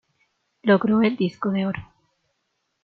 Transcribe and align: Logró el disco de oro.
Logró 0.63 1.03
el 1.03 1.15
disco 1.15 1.51
de 1.51 1.67
oro. 1.67 1.81